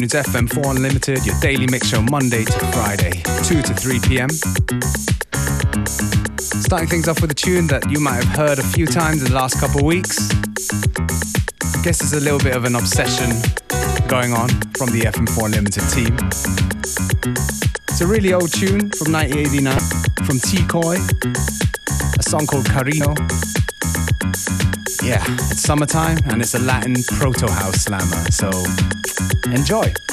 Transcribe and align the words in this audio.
to 0.00 0.06
FM4 0.06 0.76
Unlimited, 0.76 1.26
your 1.26 1.38
daily 1.40 1.66
mix 1.66 1.88
show 1.88 2.00
Monday 2.00 2.44
to 2.44 2.66
Friday, 2.72 3.12
2 3.44 3.60
to 3.60 3.74
3 3.74 4.00
p.m. 4.00 4.30
Starting 6.40 6.88
things 6.88 7.08
off 7.08 7.20
with 7.20 7.30
a 7.30 7.34
tune 7.34 7.66
that 7.66 7.90
you 7.90 8.00
might 8.00 8.24
have 8.24 8.34
heard 8.34 8.58
a 8.58 8.62
few 8.62 8.86
times 8.86 9.20
in 9.22 9.28
the 9.28 9.34
last 9.34 9.60
couple 9.60 9.80
of 9.80 9.84
weeks. 9.84 10.30
I 10.30 11.82
guess 11.82 11.98
there's 11.98 12.14
a 12.14 12.20
little 12.20 12.38
bit 12.38 12.56
of 12.56 12.64
an 12.64 12.74
obsession 12.74 13.28
going 14.08 14.32
on 14.32 14.48
from 14.78 14.88
the 14.92 15.02
FM4 15.04 15.44
Unlimited 15.44 15.84
team. 15.90 16.16
It's 17.90 18.00
a 18.00 18.06
really 18.06 18.32
old 18.32 18.50
tune 18.50 18.90
from 18.92 19.12
1989 19.12 19.78
from 20.24 20.40
T-Coy, 20.40 20.96
a 22.18 22.22
song 22.22 22.46
called 22.46 22.64
Carino. 22.64 23.14
Yeah, 25.04 25.22
it's 25.50 25.60
summertime 25.60 26.16
and 26.30 26.40
it's 26.40 26.54
a 26.54 26.60
Latin 26.60 26.96
proto 27.18 27.50
house 27.50 27.82
slammer, 27.82 28.30
so 28.30 28.50
enjoy. 29.52 30.11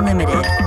Unlimited. 0.00 0.59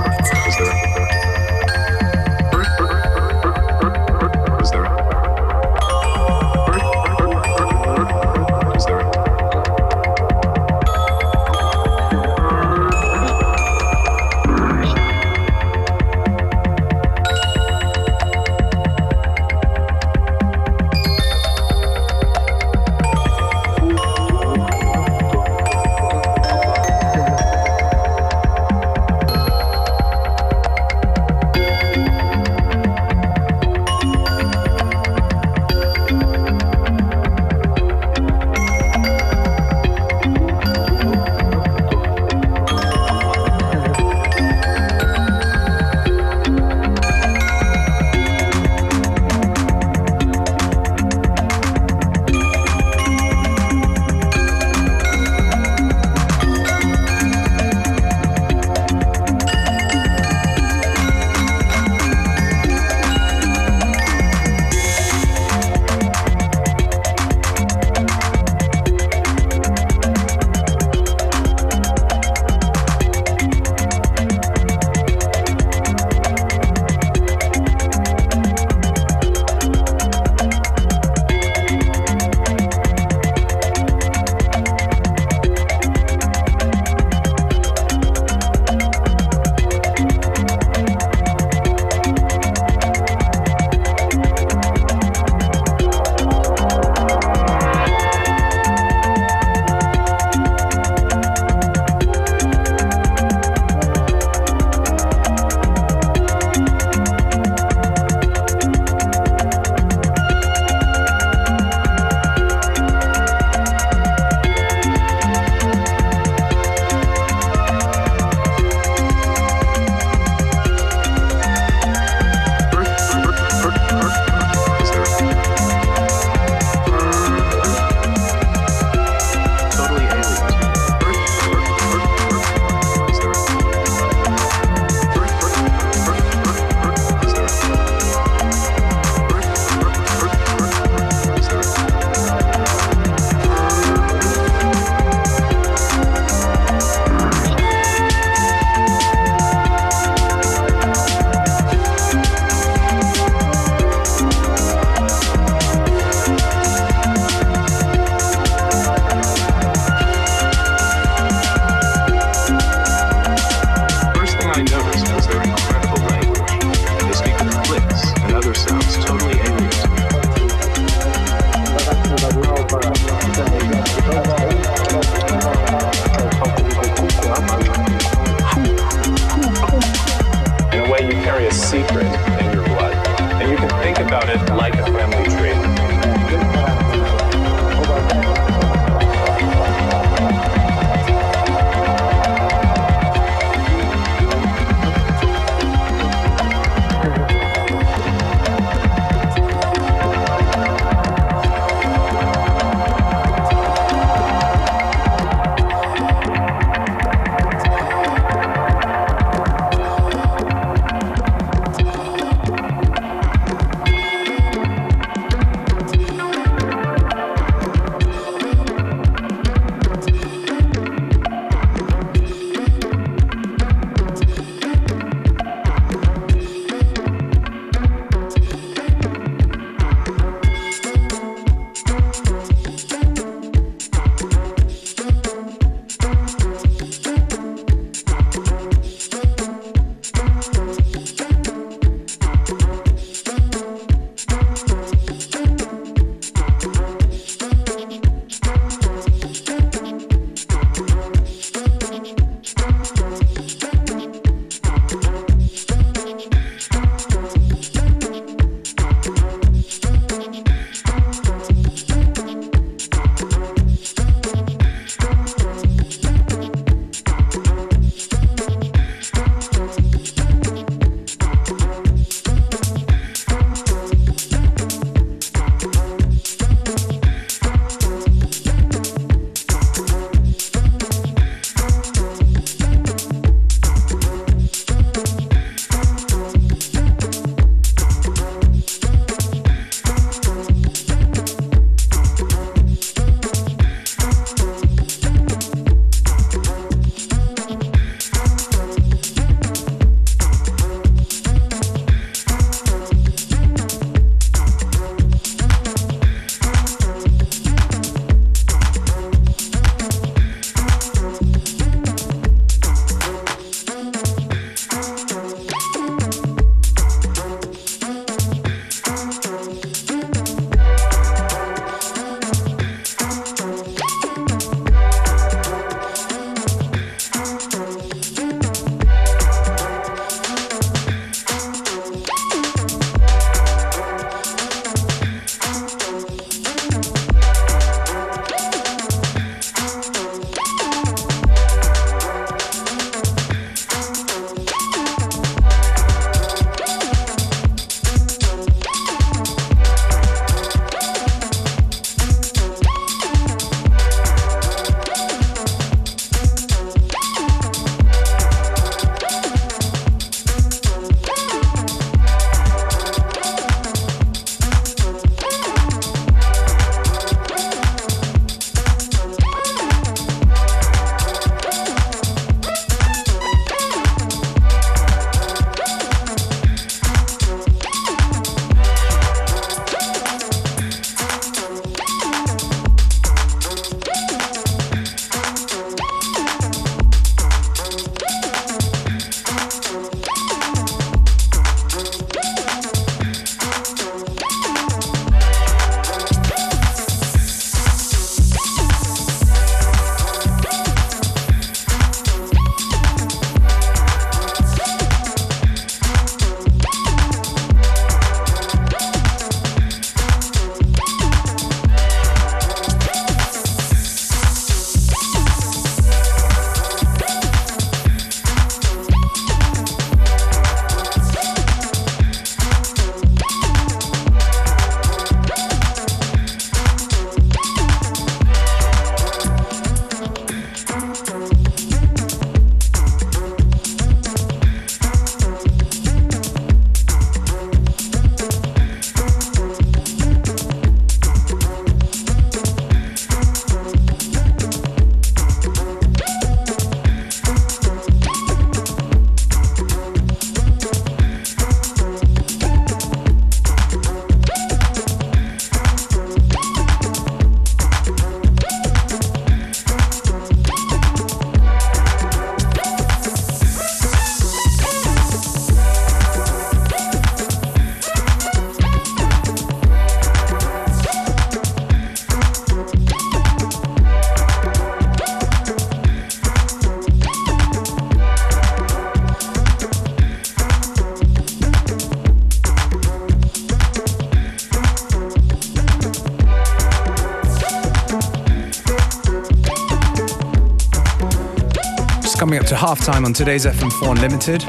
To 492.54 492.60
halftime 492.60 493.04
on 493.04 493.12
today's 493.12 493.46
FM4 493.46 493.90
Unlimited. 493.90 494.44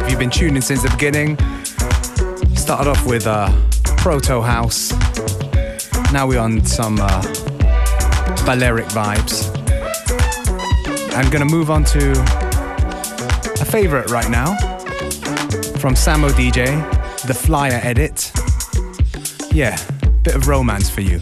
If 0.00 0.10
you've 0.10 0.18
been 0.18 0.30
tuning 0.30 0.62
since 0.62 0.82
the 0.82 0.90
beginning, 0.90 1.36
started 2.56 2.90
off 2.90 3.06
with 3.06 3.26
uh, 3.26 3.48
Proto 3.98 4.40
House. 4.40 4.92
Now 6.12 6.26
we're 6.26 6.40
on 6.40 6.64
some 6.64 6.98
uh, 7.00 7.22
Balearic 8.44 8.86
vibes. 8.86 9.54
I'm 11.14 11.30
gonna 11.30 11.44
move 11.44 11.70
on 11.70 11.84
to 11.84 12.10
a 13.60 13.64
favorite 13.64 14.10
right 14.10 14.30
now 14.30 14.56
from 15.78 15.94
Samo 15.94 16.30
DJ, 16.30 16.66
the 17.26 17.34
Flyer 17.34 17.80
edit. 17.82 18.32
Yeah, 19.52 19.78
bit 20.22 20.34
of 20.34 20.48
romance 20.48 20.90
for 20.90 21.02
you. 21.02 21.20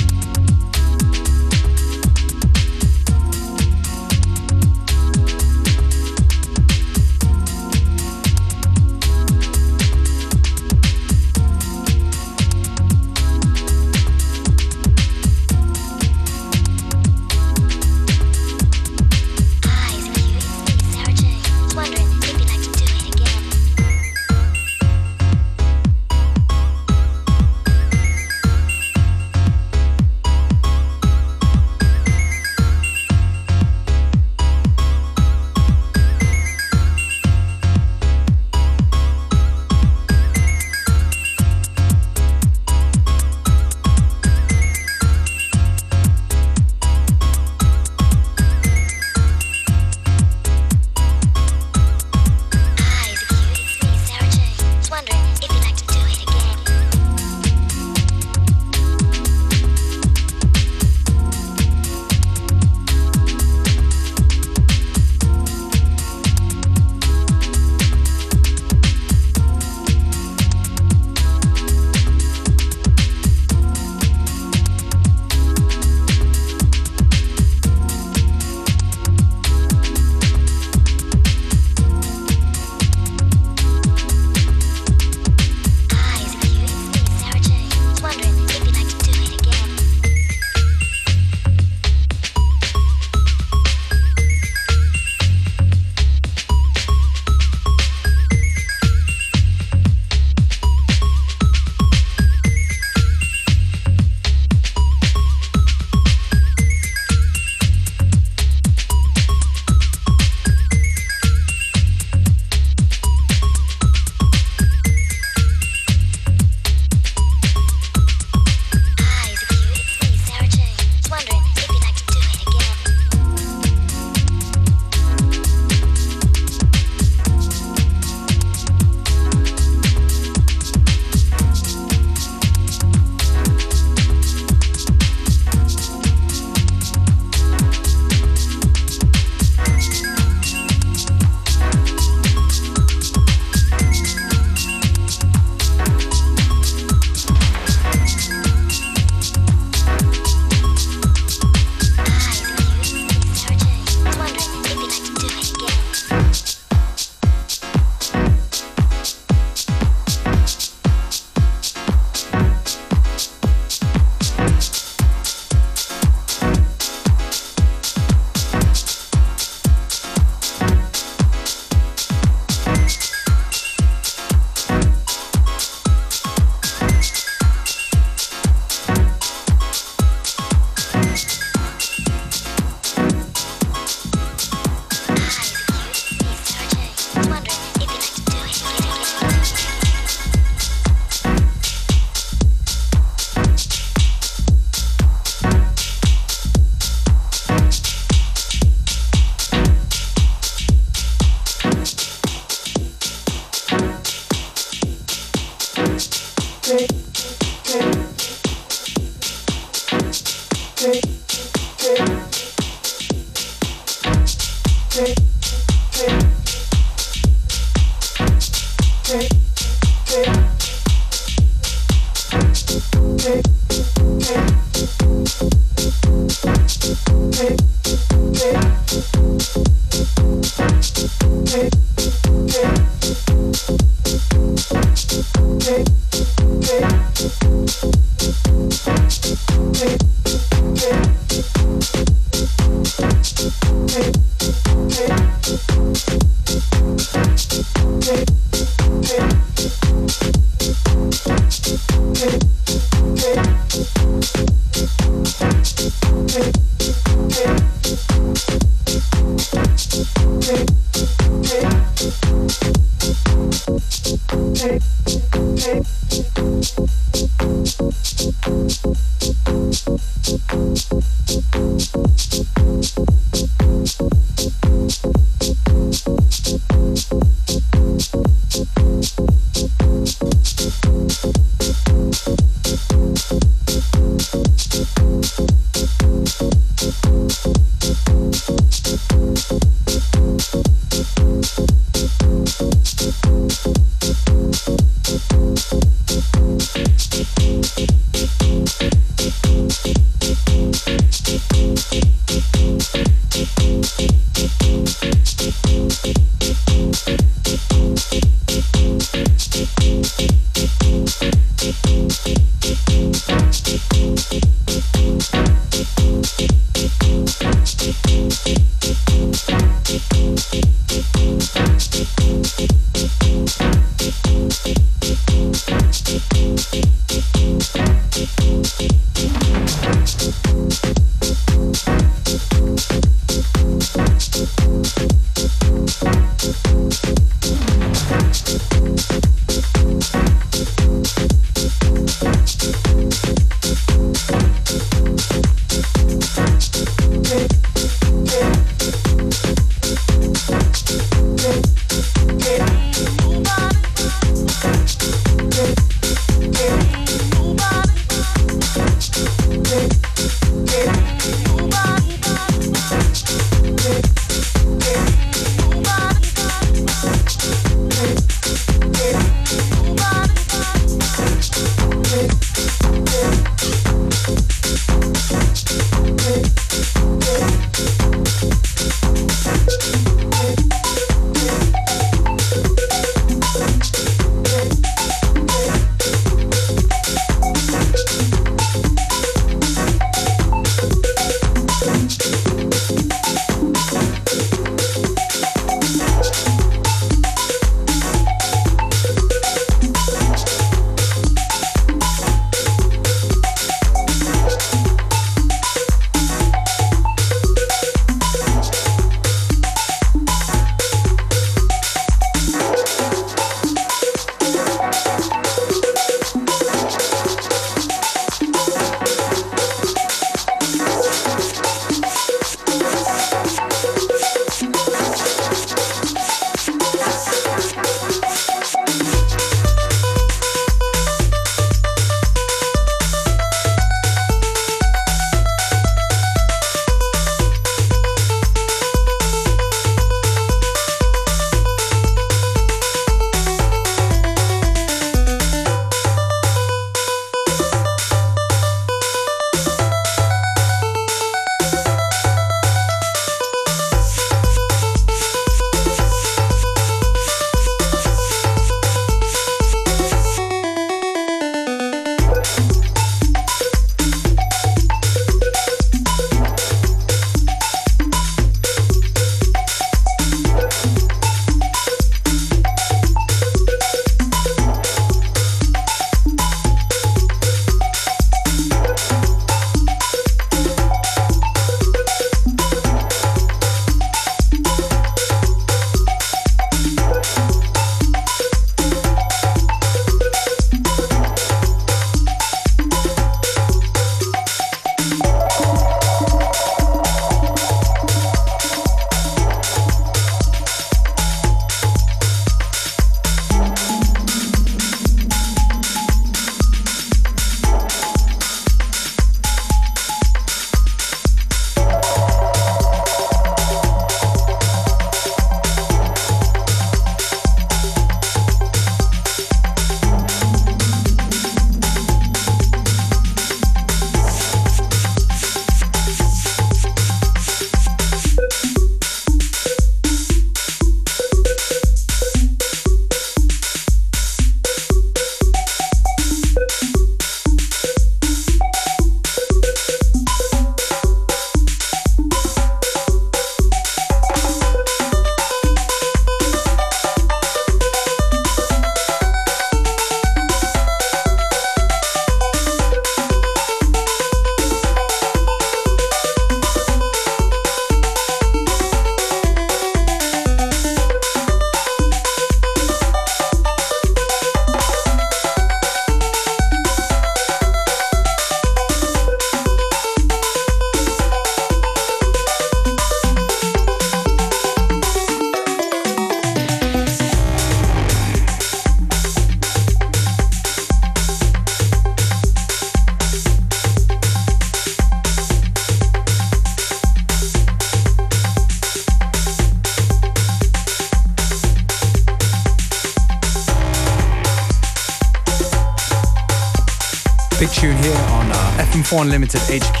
F1 599.14 599.30
Limited 599.30 599.60
HQ. 599.68 600.00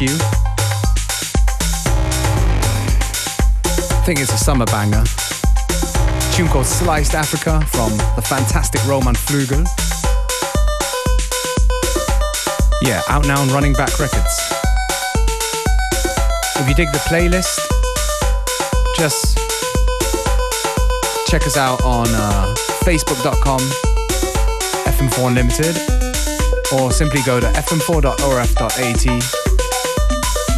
I 3.64 4.02
think 4.04 4.18
it's 4.18 4.32
a 4.32 4.36
summer 4.36 4.64
banger. 4.66 5.04
A 5.04 6.32
tune 6.32 6.48
called 6.48 6.66
Sliced 6.66 7.14
Africa 7.14 7.64
from 7.66 7.96
the 8.16 8.22
fantastic 8.22 8.84
Roman 8.88 9.14
Flügel. 9.14 9.64
Yeah, 12.82 13.02
out 13.08 13.24
now 13.28 13.40
on 13.40 13.48
Running 13.50 13.74
Back 13.74 14.00
Records. 14.00 14.36
If 16.56 16.68
you 16.68 16.74
dig 16.74 16.90
the 16.90 16.98
playlist, 17.06 17.60
just 18.96 19.38
check 21.28 21.46
us 21.46 21.56
out 21.56 21.80
on 21.84 22.08
uh, 22.08 22.52
facebook.com 22.82 23.60
FM4 24.90 25.28
Unlimited 25.28 26.03
or 26.74 26.92
simply 26.92 27.22
go 27.22 27.40
to 27.40 27.46
fm4.orf.at 27.46 29.44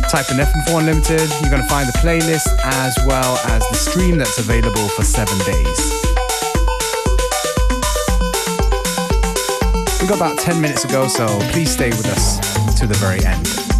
type 0.08 0.30
in 0.30 0.36
FM4 0.36 0.78
Unlimited. 0.78 1.28
You're 1.40 1.50
going 1.50 1.62
to 1.62 1.68
find 1.68 1.88
the 1.88 1.98
playlist 1.98 2.46
as 2.64 2.96
well 3.06 3.38
as 3.48 3.62
the 3.68 3.74
stream 3.74 4.16
that's 4.16 4.38
available 4.38 4.88
for 4.88 5.02
seven 5.02 5.36
days. 5.38 5.78
We've 10.00 10.08
got 10.08 10.16
about 10.16 10.38
10 10.38 10.60
minutes 10.60 10.84
ago 10.84 11.08
so 11.08 11.26
please 11.50 11.70
stay 11.70 11.90
with 11.90 12.06
us 12.06 12.38
to 12.78 12.86
the 12.86 12.94
very 12.94 13.24
end 13.24 13.75